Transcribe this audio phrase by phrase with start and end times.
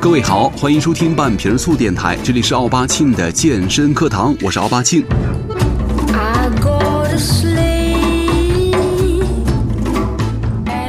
[0.00, 5.04] 各位好，欢迎收听半瓶醋电台，这里是奥巴庆的健身课堂，我是奥巴庆。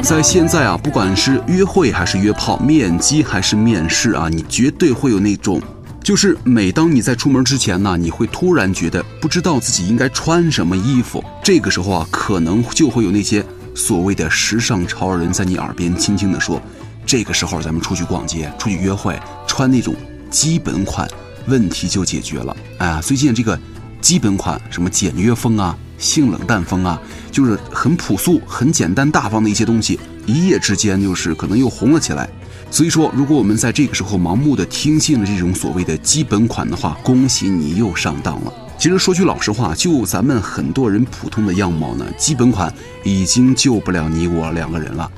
[0.00, 5.60] 在现在啊，不管是约会还是约炮，面基还是面试啊，你绝对会有那种，
[6.04, 16.62] 就是每当你在出门之前呢，你会突然觉得不知道自己应该穿什么衣服，这个时候啊，可能就会有那些所谓的时尚潮人在你耳边轻轻地说，
[17.06, 19.94] 这个时候咱们出去逛街、出去约会，穿那种
[20.30, 21.08] 基本款，
[21.46, 22.56] 问题就解决了。
[22.78, 23.58] 哎，最近这个
[24.00, 25.76] 基本款，什么简约风啊。
[25.98, 26.98] 性冷淡风啊，
[27.30, 32.26] 就是很朴素、很简单大方的一些东西，一夜之间就是可能又红了起来。
[32.70, 38.52] 所以说，如果我们在这个时候盲目的听信了这种所谓的基本款的话，恭喜你又上当了。
[38.78, 42.72] 其实说句老实话，就咱们很多人普通的样貌呢，基本款
[43.04, 45.12] 已经救不了你我两个人了。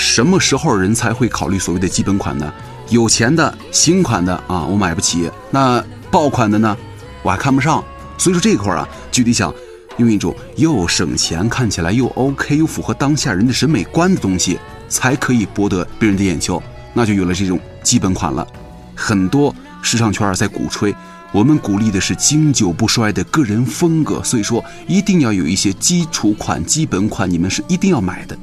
[0.00, 2.52] 什么时候人才会考虑所谓的基本款呢？
[2.88, 6.76] 有钱的新款的啊，我买不起；那爆款的呢，
[7.22, 7.84] 我还看不上。
[8.16, 9.52] 所以说这块儿啊，具体想。
[9.96, 16.62] 用一种又省钱、看起来又 OK、又符合当下人的审美观的东西，才可以博得别人的眼球，
[16.94, 18.46] 那就有了这种基本款了。
[18.94, 20.94] 很多时尚圈在鼓吹，
[21.32, 28.38] 我们鼓励的是经久不衰的个人风格，所以说一定要有一些基础款、基本款，你们是一定要买的。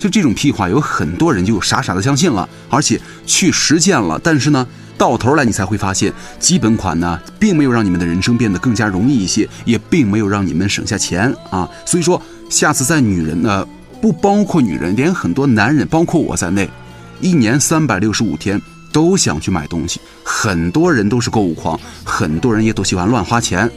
[0.00, 4.18] 就这种屁话，有很多人就傻傻的相信了，而且去实践了。
[4.24, 11.68] 但是呢，到头来你才会发现，基本款呢，并没有让你们的人生变得更加容易一些，也并没有让你们省下钱啊。
[11.84, 13.66] 所以说，下次在女人呢，
[14.00, 16.68] 不包括女人，连很多男人，包括我在内，
[17.20, 18.58] 一年三百六十五天
[18.90, 20.00] 都想去买东西。
[20.24, 23.70] 很多人都是购物狂，很多人也都喜欢乱花钱。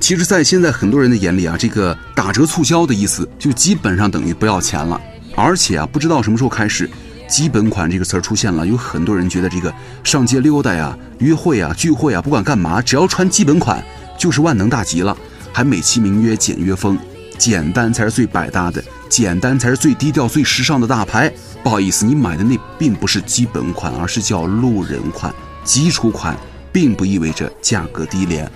[0.00, 5.00] 其实，在现在很多人的眼里啊，这个打折促销的意思，就基本上等于不要钱了。
[5.38, 6.90] 而且啊，不知道什么时候开始
[7.28, 8.66] ，“基本款”这个词儿出现了。
[8.66, 9.72] 有很多人觉得这个
[10.02, 13.80] 上街溜达呀、约会啊、聚会啊，不管干嘛，只要穿基本款
[14.18, 15.16] 就是万能大吉了。
[15.52, 16.98] 还美其名曰简约风，
[17.38, 21.32] 简单才是最百搭的，简单才是最低调、最时尚的大牌。
[21.62, 25.32] 不好意思，你买的那并不是基本款，而是叫路人款、
[25.62, 26.36] 基础款，
[26.72, 28.50] 并不意味着价格低廉。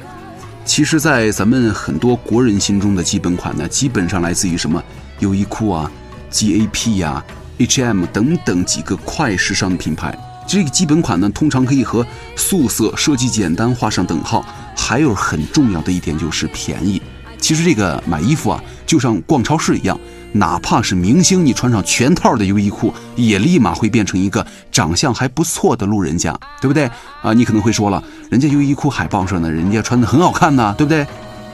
[0.65, 4.83] 其实，在咱们很多国人心中的基本款呢，基本上来自于什么
[5.21, 5.91] 优衣库啊。
[6.33, 7.23] Gap 呀
[7.59, 10.17] ，H&M 等等几个快时尚的品牌，
[10.49, 12.05] 这个基本款呢，通常可以和
[12.35, 14.45] 素色、设计简单画上等号。
[14.75, 17.01] 还有很重要的一点就是便宜。
[17.39, 19.99] 其实这个买衣服啊，就像逛超市一样，
[20.33, 27.33] 哪怕是明星，你穿上全套的优衣库，也立马会变成一个长相还不错的路人甲，对不对啊？
[27.35, 31.07] 你可能会说了，人家优衣库海报上呢，人家穿的很好看呢，对不对？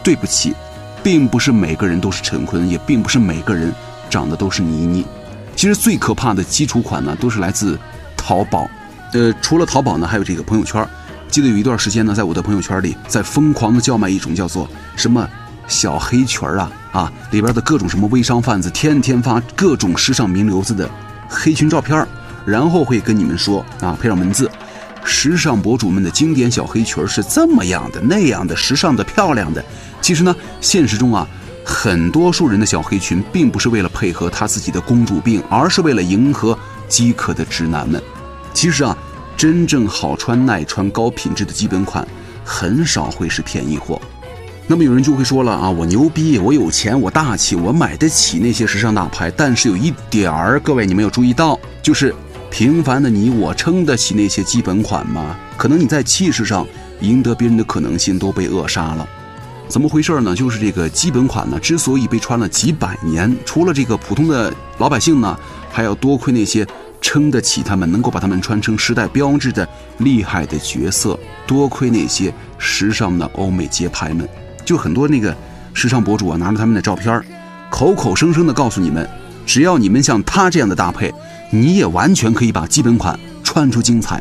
[0.03, 0.55] 对不起，
[1.03, 3.75] 并不是每个人都是陈坤，也并不是每个人。
[4.09, 5.05] 长得都是倪妮，
[5.55, 7.79] 其实最可怕的基础款呢，都是来自
[8.17, 8.69] 淘宝。
[9.13, 10.87] 呃，除了淘宝呢，还有这个朋友圈。
[11.31, 14.67] 记得有一段时间呢，在我的朋友圈里，在疯狂的叫卖一种叫做
[14.97, 15.29] 什么
[15.67, 20.89] 小黑裙儿啊啊，里边的各种什么微商贩子，天天发各种时尚名流子的
[21.29, 22.07] 黑裙照片，
[22.47, 24.51] 然后会跟你们说啊，配上文字，
[25.05, 29.63] 时尚博主们的经典小黑裙是这么样的、那样的、时尚的、漂亮的。
[30.01, 31.29] 其实呢，现实中啊。
[31.69, 36.59] 很多数人的小黑裙，并不是为了配合他自己的公主病，而是为了迎合
[36.89, 38.03] 饥渴的直男们。
[38.55, 38.97] 其实啊，
[39.37, 42.09] 真正好穿、耐穿、高品质的基本款，
[42.43, 44.01] 很少会是便宜货。
[44.67, 49.31] 那么有人就会说了啊，我牛逼，我有钱，我大气，我买得起那些时尚大牌。
[49.31, 52.15] 但是有一点儿，各位你没有注意到，就是
[52.51, 55.37] 平凡的你我撑得起那些基本款吗？
[55.59, 56.67] 可能你在气势上
[57.01, 59.07] 赢得别人的可能性都被扼杀了。
[59.69, 60.35] 怎么回事呢？
[60.35, 65.39] 就是这个基本款呢，之所以被穿了几百年，除了这个普通的老百姓呢，
[65.71, 66.67] 还要多亏那些
[67.03, 69.69] 撑得起他们、能够把他们穿成时代标志的
[69.99, 74.27] 厉害的角色，多亏那些时尚的欧美街拍们。
[74.65, 75.37] 就很多那个
[75.75, 77.23] 时尚博主啊，拿着他们的照片，
[77.71, 79.07] 口口声声的告诉你们，
[79.45, 81.13] 只要你们像他这样的搭配，
[81.51, 84.19] 你也完全可以把基本款穿出精彩。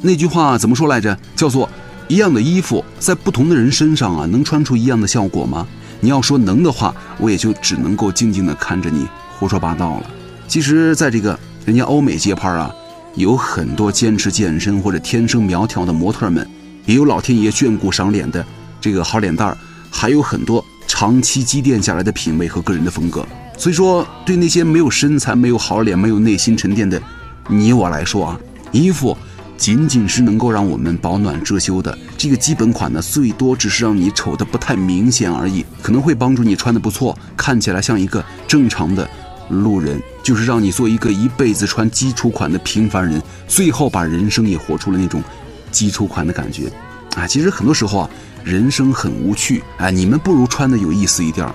[0.00, 1.18] 那句话怎么说来着？
[1.34, 1.68] 叫做。
[2.08, 5.66] 一样的衣服在不同的人身上啊，能穿出一样的效果吗？
[6.00, 9.06] 你要说能的话，我也就只能够静静的看着你
[9.38, 10.10] 胡说八道了。
[10.46, 12.70] 其实，在这个人家欧美街拍啊，
[13.14, 16.46] 有很多坚持健身或者天生苗条的模特们，
[16.84, 18.44] 也有老天爷眷顾赏脸的
[18.82, 19.56] 这个好脸蛋儿，
[19.90, 23.26] 还有很多长期积淀下来的品味和个人的风格。
[23.56, 27.00] 所以说，对那些没有身材、没有好脸、没有内心沉淀的
[27.48, 28.38] 你我来说啊，
[28.72, 29.16] 衣服。
[29.56, 39.08] 仅仅是能够让我们保暖遮羞的这个基本款呢，最多只是让你丑的不太明显而已，可能会帮助你穿的不错，看起来像一个正常的
[39.48, 45.22] 路人就是让你做一个一辈子穿基础款的平凡人，最后把人生也活出了那种
[45.70, 46.70] 基础款的感觉。
[47.16, 48.10] 啊，其实很多时候啊，
[48.42, 49.62] 人生很无趣。
[49.76, 51.48] 哎，你们不如穿的有意思一点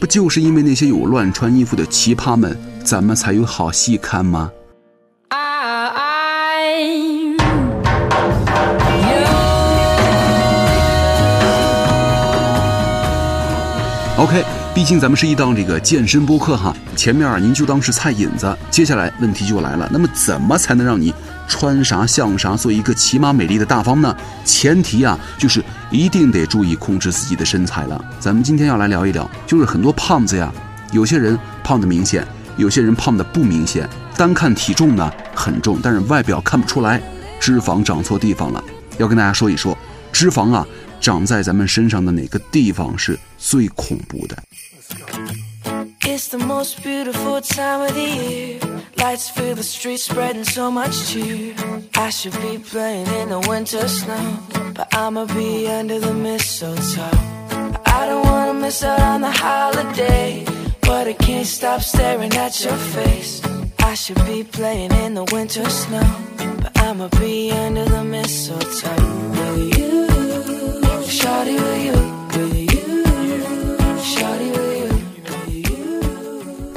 [0.00, 4.50] 不就是因为那些有乱穿衣服的奇葩们，咱们才有好戏看吗
[14.16, 21.12] ？OK，毕竟咱们是一档这个健身播客哈，前面啊您就当是菜引子，接下来问题就来了，那么怎么才能让你
[21.48, 24.16] 穿啥像啥，做一个起码美丽的大方呢？
[24.44, 28.02] 前提啊就是一定得注意控制自己的身材了。
[28.20, 30.52] 咱们今天要来聊一聊，就是很多胖子呀，
[30.92, 32.24] 有些人胖的明显，
[32.56, 37.02] 有些人胖的不明显，单看体重呢很重，但是外表看不出来，
[37.40, 38.62] 脂肪长错地方了。
[38.96, 39.76] 要跟大家说一说，
[40.12, 40.64] 脂肪啊。
[41.03, 44.37] 长在咱们身上的哪个地方是最恐怖的？
[46.01, 48.59] It's the most beautiful time of the year.
[48.97, 51.53] Lights fill the streets, spreading so much cheer.
[51.93, 54.39] I should be playing in the winter snow,
[54.73, 57.11] but I'ma be under the mistletoe.
[57.85, 60.43] I don't wanna miss out on the holiday,
[60.81, 63.41] but I can't stop staring at your face.
[63.79, 66.03] I should be playing in the winter snow,
[66.61, 68.95] but I'ma be under the mistletoe.
[69.31, 69.82] Will you?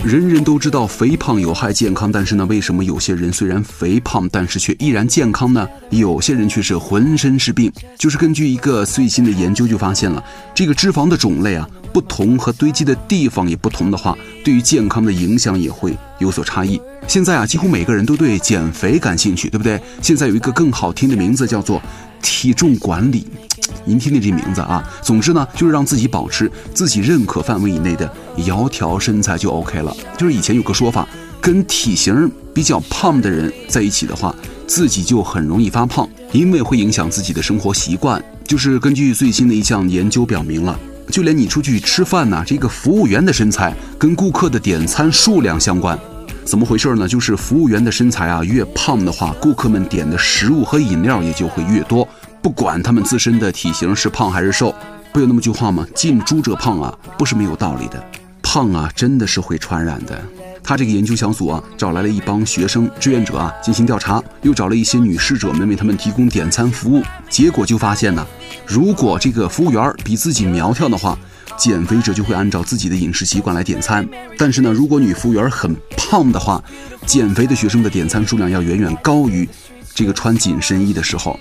[0.06, 5.68] 人人都知道肥胖有害健康，但是呢，为什么有些人虽然肥胖，但是却依然健康呢？
[5.90, 7.70] 有些人却是浑身是病。
[7.98, 10.24] 就是根据一个最新的研究就发现了，
[10.56, 14.18] 这个脂肪的种类啊不同和堆积的地方也不同的话，
[14.48, 16.80] 对于健康的影响也会有所差异。
[17.06, 19.78] 现在啊，几乎每个人都对减肥感兴趣，对不对？
[20.02, 21.82] 现在有一个更好听的名字叫做
[22.22, 23.28] 体重管理。
[23.84, 29.94] 您听听这名字啊，总之呢，就是让自己保持自己认可范围以内的窈窕身材就 OK 了。
[30.18, 31.06] 就是以前有个说法，
[31.42, 34.34] 跟体型比较胖的人在一起的话，
[34.66, 38.24] 自己就很容易发胖，因为会影响自己的生活习惯。
[38.46, 40.80] 就是根据最新的一项研究表明了，
[41.10, 45.98] 就连你出去吃饭呢，这个服务员的身材跟顾客的点餐数量相关。
[46.44, 47.08] 怎么回事呢？
[47.08, 52.08] 就是服务员的身材啊越胖的话，顾客们点的食物和饮料也就会越多。
[52.42, 54.74] 不管他们自身的体型是胖还是瘦，
[55.12, 55.86] 不有那么句话吗？
[55.94, 58.02] 近朱者胖啊，不是没有道理的。
[58.42, 60.22] 胖啊，真的是会传染的。
[60.68, 67.02] 他这个研究小组啊，找来了一帮学生志愿者啊，进行调查，又找了一些女侍者们为他们提供点餐服务。
[67.30, 68.28] 结果就发现呢，
[68.66, 71.18] 如果这个服务员比自己苗条的话，
[71.56, 74.06] 减肥者就会按照自己的饮食习惯来点餐。
[74.38, 76.62] 但是呢，如果女服务员很胖的话，
[77.06, 79.48] 减肥的学生的点餐数量要远远高于
[79.96, 81.40] 这个穿紧身衣的时候。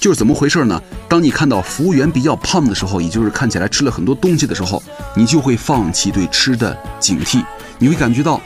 [0.00, 0.80] 就是怎么回事呢？
[1.06, 4.82] 当你看到服务员比较胖的时候，也就是看起来吃了很多东西的时候，
[5.14, 7.44] 你就会放弃对吃的警惕。
[7.76, 8.40] 你会感觉到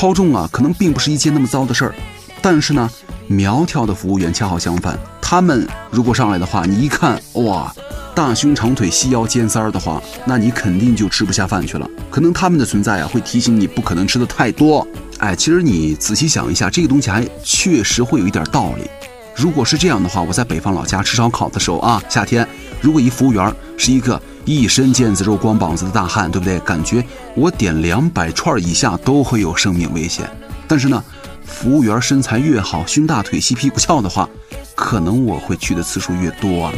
[0.00, 1.94] 超重啊，可能并不是一件那么糟的事儿。
[2.40, 2.88] 但是呢，
[3.26, 7.70] 苗条的服务员恰好相反，他们如果上来的话，你一看哇，
[8.14, 11.86] 大胸长腿细腰尖三儿的话，那你肯定就吃不下饭去了。
[12.10, 14.88] 可能他们的存在啊，会提醒你不可能吃的太多。
[15.18, 18.88] 哎，其实你仔细想一下，这个东西还确实会有一点道理。
[19.36, 22.48] 如果是这样的话，我在北方老家吃烧烤的时候啊，夏天
[22.80, 26.58] 如果一服务员是一个一身腱子肉、光膀子的大汉，对不对？
[26.60, 27.04] 感觉
[27.34, 30.28] 我点两百串以下都会有生命危险。
[30.66, 31.02] 但是呢，
[31.44, 34.28] 服务员身材越好，胸大腿细、屁股翘的话，
[34.74, 36.72] 可能我会去的次数越多啊。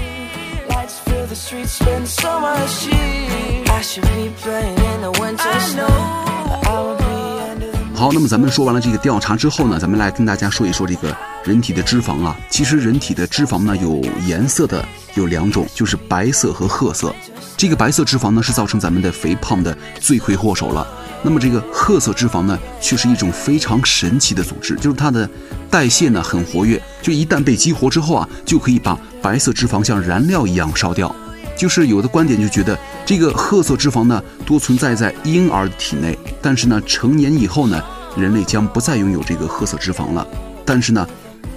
[8.02, 12.36] 好，那么咱们说完了这个调查之后呢，咱们来跟大家说一说这个人体的脂肪啊。
[12.50, 17.14] 其实人体的脂肪呢有颜色的有两种，就是白色和褐色。
[17.56, 20.84] 这个白色脂肪呢是造成咱们的肥胖的罪魁祸首了。
[21.22, 25.30] 那么这个褐色脂肪呢却是一种非常神奇的组织，就是它的
[25.70, 31.14] 代谢呢很活跃，就一旦被激活之后啊，就可以把白色脂肪像燃料一样烧掉。
[31.56, 37.82] 就是有的观点就觉得这个褐色脂肪呢多存在在婴儿的体内，但是呢成年以后呢
[38.16, 40.26] 人类将不再拥有这个褐色脂肪了。
[40.64, 41.06] 但是呢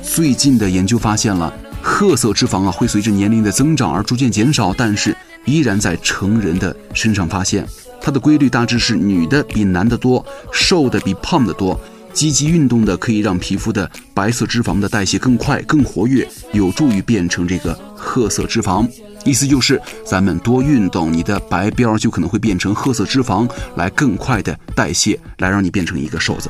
[0.01, 7.67] 最近的研究发现了褐色脂肪啊会随着年龄的增长而逐渐减少，但是依然在成人的身上发现。
[8.01, 11.79] 它的规律大致是女的比男的多，瘦的比胖的多。
[12.13, 18.87] 积极运动的可以让皮肤的白色脂肪的代谢更快、更活跃，有助于变成这个褐色脂肪。
[19.25, 26.49] 意思就是，咱们多运动，你的白膘就可能会变成褐色脂肪，来更快的代谢，来让你变成一个瘦子。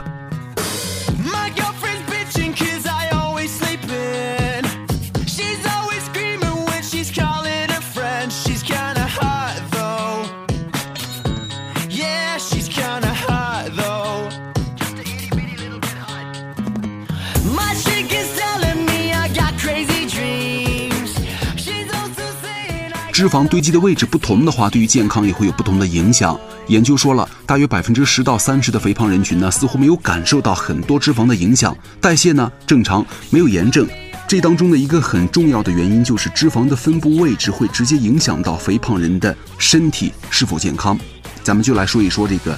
[23.16, 26.38] 脂肪堆积的位置不同的话，对于健康也会有不同的影响。
[26.68, 33.88] 研究说了，大约百分之十到三十的肥胖人群呢，似乎没有感受到很多脂肪的影响，代谢呢正常，没有炎症。
[34.28, 41.00] 这当中的一个很重要的原因就是脂肪的分布位置会直接影响到肥胖人的身体是否健康。
[41.42, 42.54] 咱们就来说一说这个，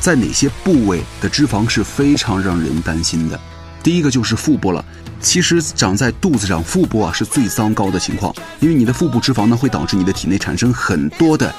[0.00, 3.40] 在哪些部位的脂肪是非常让人担心的。
[3.82, 4.84] 第一个就是腹部了。
[5.20, 11.54] 其实长在肚子上、腹部啊是最糟糕的情况，因为你的腹部脂肪呢会导致你的体内产生很多的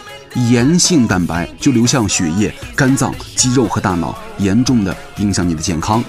[0.49, 6.03] 炎性蛋白，就流向血液、肝脏、肌肉和大脑，严重的影响你的健康。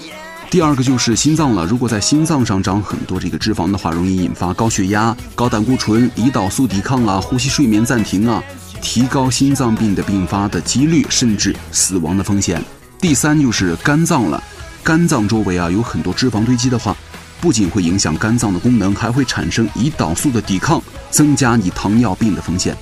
[0.49, 8.43] 第二个就是心脏了，如果在心脏上长很多这个脂肪的话，容易引发高血压、高胆固醇、胰岛素抵抗啊、呼吸睡眠暂停啊，
[8.81, 12.63] 提高心脏病的并发的几率，甚至死亡的风险。
[12.99, 14.43] 第三就是肝脏了，
[14.83, 16.95] 肝脏周围啊有很多脂肪堆积的话。
[17.41, 22.73] 不仅会影响肝脏的功能，还会产生胰岛素的抵抗，增加你糖尿病的风险。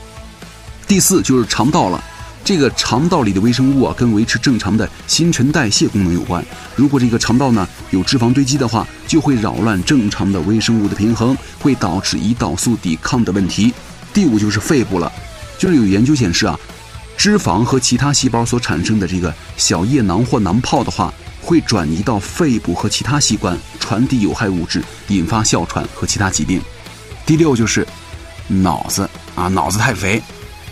[0.87, 1.99] 第四就是肠道了，
[2.43, 6.45] 这个肠道里的微生物啊，跟维持正常的新陈代谢功能有关。
[6.75, 13.73] 如果这个肠道呢有脂肪堆积的话，就会扰乱正常的微生物的平衡，会导致胰岛素抵抗的问题。
[14.13, 15.11] 第五就是肺部了，
[15.57, 16.55] 就是有研究显示啊，
[17.17, 21.11] 脂肪和其他细胞所产生的这个小叶囊或囊泡的话。
[21.41, 26.61] 会转移到肺部和其他器官，传递有害物质，引发哮喘和其他疾病。
[27.25, 27.85] 第六就是
[28.47, 30.21] 脑子啊，脑子太肥，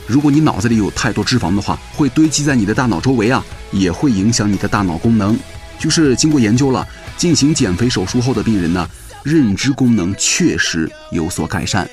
[0.06, 5.38] 如果你脑子里有太多脂肪的话，会堆积在你的大脑周围啊，也会影响你的大脑功能。
[5.80, 8.88] 就是经过研究了，进行减肥手术后的病人呢，
[9.24, 11.90] 认知功能确实有所改善。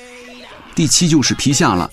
[0.75, 1.89] 第七就是皮下了。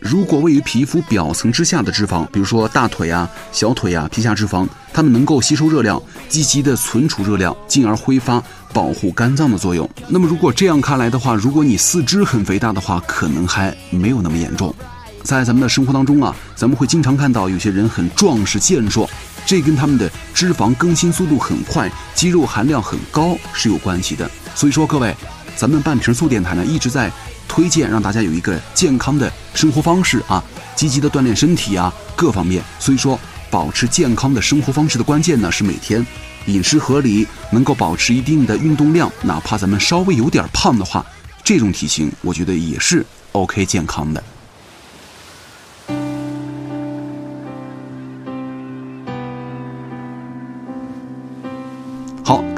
[0.00, 8.42] 如果位于皮肤表层之下的脂肪，比如说大腿啊、小腿啊、皮下脂肪，它们能够吸收热量，积极的存储热量，进而挥发
[8.72, 9.88] 保护肝脏的作用。
[10.08, 14.74] 那么如果这样看来的话，如果你四肢很肥大的话，可能还没有那么严重。
[15.22, 19.08] 在咱们的生活当中啊，咱们会经常看到有些人很壮实健硕，
[19.44, 24.28] 这跟他们的脂肪更新速度很快，肌肉含量很高是有关系的。
[24.54, 25.14] 所以说各位，
[25.60, 27.12] 咱们半瓶醋电台呢一直在。
[27.46, 30.40] 推荐让大家有一个健康的生活方式啊，
[30.76, 32.62] 积极的锻炼身体啊，各方面。
[32.78, 33.18] 所以说，
[33.50, 36.06] 保持健康的生活方式的关键呢，是每天
[36.46, 39.10] 饮食合理，能够保持一定的运动量。
[39.22, 41.04] 哪怕咱们稍微有点胖的话，
[41.42, 44.22] 这种体型我觉得也是 OK 健康的。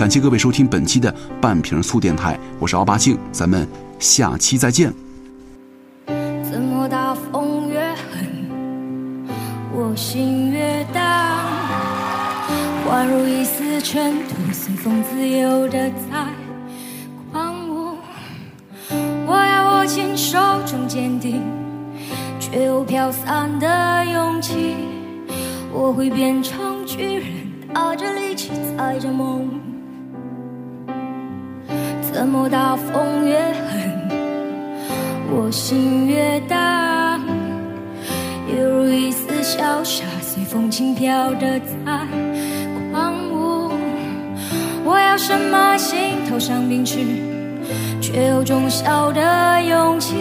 [0.03, 3.69] 感谢各位收听本期的半瓶醋电台，我是奥巴庆，咱们。
[4.01, 4.93] 下期再见。
[6.43, 9.29] 怎么大风越狠，
[9.73, 11.01] 我心越荡？
[12.91, 16.27] 宛如一丝尘土，随风自由的在
[17.31, 17.95] 狂舞。
[19.25, 21.41] 我要握紧手中坚定
[22.41, 24.75] 却又飘散的勇气。
[25.73, 27.27] 我会变成巨人，
[27.73, 29.49] 踏着力气，踩着梦。
[32.13, 34.11] 怎么大风越狠？
[35.35, 37.19] 我心越大，
[38.55, 42.07] 犹如一丝小沙，随风轻飘的在
[42.93, 43.73] 狂舞。
[44.85, 46.99] 我要什么心头上冰翅，
[48.01, 50.15] 却有种小的勇气，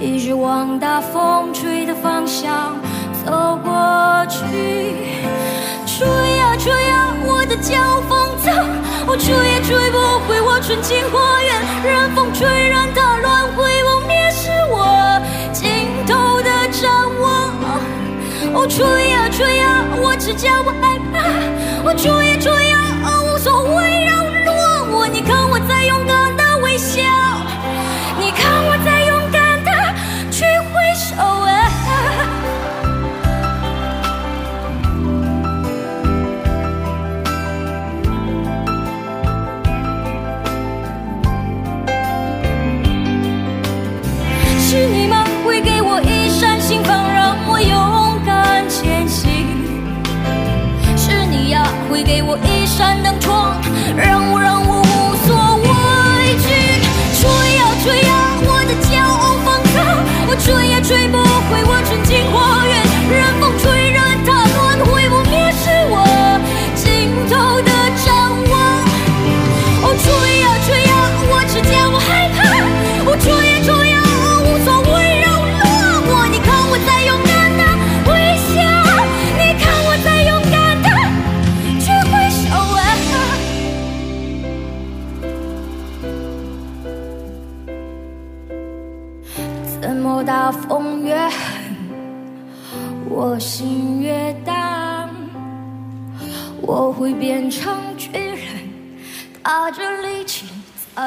[0.00, 2.76] 一直往大风吹的方向
[3.24, 4.40] 走过去。
[5.84, 8.50] 吹呀吹呀，我的脚风走，
[9.06, 13.70] 我吹也吹不回我纯净花园，任风吹，任它乱回。
[14.68, 15.64] 我尽
[16.08, 17.54] 头的展望
[18.68, 21.22] 吹呀吹呀，我只叫我害怕。
[21.84, 24.52] 我吹呀吹呀，无所谓，让落
[24.90, 25.06] 我。
[25.06, 27.00] 你看我在勇敢的微笑，
[28.18, 28.95] 你看我在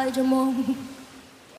[0.09, 0.88] 我会变